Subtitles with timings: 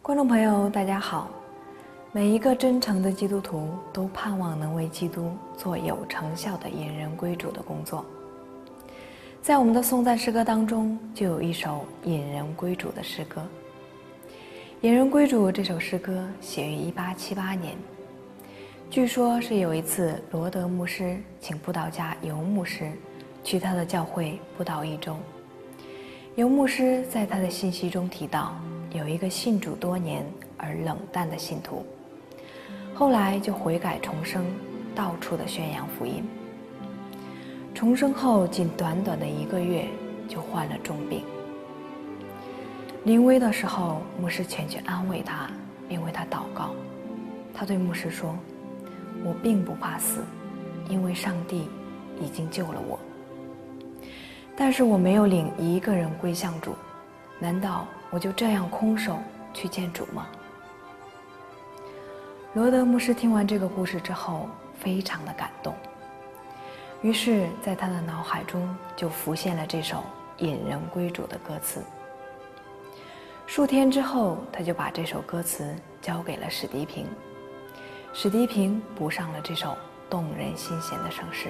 [0.00, 1.28] 观众朋友，大家好！
[2.12, 8.04] 每一个真诚的基督徒都盼望能为基督做有成效的引人归主的工作。
[9.42, 13.46] 在我们的颂赞诗歌当中，就有一首引人归主的诗歌。
[14.80, 17.76] 引人归主这首诗歌写于一八七八年，
[18.88, 22.90] 据说是有一次罗德牧师请布道家尤牧师
[23.44, 25.16] 去他的教会布道一周。
[26.34, 28.54] 尤牧师在他的信息中提到，
[28.92, 30.24] 有一个信主多年
[30.56, 31.84] 而冷淡的信徒，
[32.94, 34.44] 后来就悔改重生，
[34.94, 36.26] 到处的宣扬福音。
[37.74, 39.86] 重生后，仅短短的一个月
[40.26, 41.22] 就患了重病。
[43.04, 45.50] 临危的时候，牧师前去安慰他，
[45.88, 46.70] 并为他祷告。
[47.54, 48.36] 他对牧师说
[49.24, 50.24] ：“我并不怕死，
[50.88, 51.68] 因为上帝
[52.20, 52.98] 已经救了我。”
[54.56, 56.74] 但是我没有领一个人归向主，
[57.38, 59.18] 难道我就这样空手
[59.52, 60.26] 去见主吗？
[62.54, 65.74] 罗德牧师听完这个故事之后，非常的感动，
[67.02, 70.02] 于是，在他的脑海中就浮现了这首
[70.38, 71.82] 引人归主的歌词。
[73.46, 77.06] 数天之后，他就把这首歌词交给了史迪平，
[78.14, 79.76] 史迪平补上了这首
[80.08, 81.48] 动人心弦的圣诗。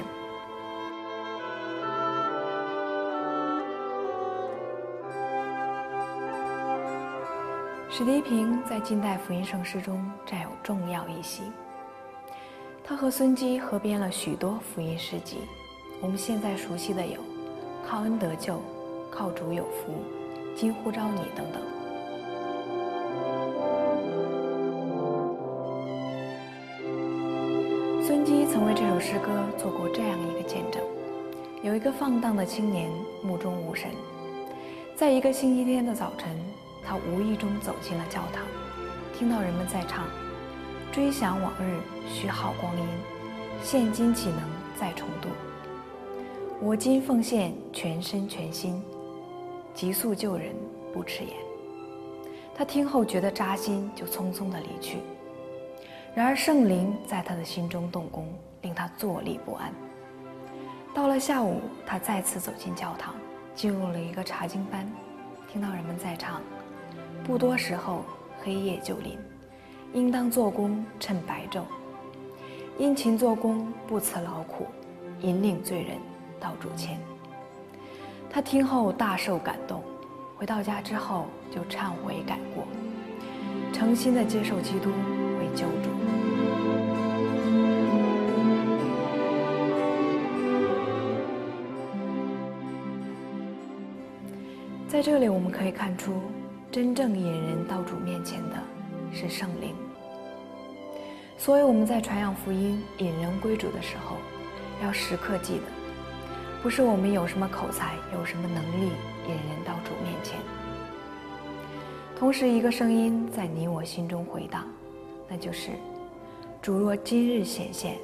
[7.98, 11.42] 史迪平在近代福音圣诗中占有重要一席。
[12.84, 15.38] 他和孙基合编了许多福音诗集，
[16.00, 17.14] 我们现在熟悉的有
[17.84, 18.54] 《靠恩得救》
[19.10, 19.92] 《靠主有福》
[20.54, 21.60] 《今呼召你》等等。
[28.06, 30.80] 孙基曾为这首诗歌做过这样一个见证：
[31.64, 32.88] 有一个放荡的青年，
[33.24, 33.90] 目中无神，
[34.94, 36.30] 在一个星期天的早晨。
[36.84, 38.44] 他无意中走进了教堂，
[39.12, 40.04] 听到人们在唱
[40.92, 42.86] ：“追想往日虚耗光阴，
[43.62, 44.40] 现今岂能
[44.78, 45.28] 再重度？
[46.60, 48.82] 我今奉献全身全心，
[49.74, 50.54] 急速救人
[50.92, 51.32] 不迟延。”
[52.54, 54.98] 他听后觉得扎心，就匆匆的离去。
[56.14, 58.26] 然而圣灵在他的心中动工，
[58.62, 59.72] 令他坐立不安。
[60.92, 63.14] 到了下午，他再次走进教堂，
[63.54, 64.90] 进入了一个查经班，
[65.58, 66.40] 听到人们在唱。
[67.24, 68.04] 不多时候，
[68.40, 69.18] 黑夜就临，
[69.92, 71.62] 应当做工趁白昼。
[72.78, 74.68] 殷勤做工，不辞劳苦，
[75.20, 75.96] 引领罪人
[76.38, 77.00] 到主前。
[78.30, 79.82] 他听后大受感动，
[80.36, 82.62] 回到家之后就忏悔改过，
[83.72, 84.90] 诚心的接受基督
[85.40, 85.97] 为救主。
[94.88, 96.14] 在这里，我们可以看出。
[96.70, 98.56] 真正引人到主面前的
[99.12, 99.74] 是圣灵，
[101.36, 104.16] 所以我们在传扬福音、引人归主的时候，
[104.82, 105.62] 要时刻记得，
[106.62, 108.92] 不是我们有什么口才、有什么能力
[109.26, 110.38] 引人到主面前。
[112.18, 114.66] 同时，一个声音在你我心中回荡，
[115.26, 115.70] 那就是：
[116.60, 117.96] 主若今日显现，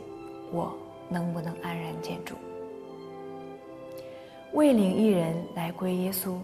[0.51, 0.75] 我
[1.09, 2.34] 能不能安然见主？
[4.53, 6.39] 未领一人来归耶稣，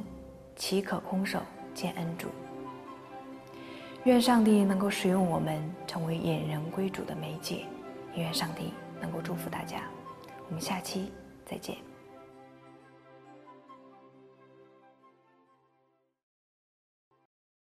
[0.60, 1.40] 岂可空手？
[1.72, 2.28] 见恩主，
[4.04, 7.64] 愿上帝能够使用我们成为引人归主的媒介，
[8.14, 9.84] 也愿上帝能够祝福大家。
[10.48, 11.10] 我们下期
[11.46, 11.89] 再见。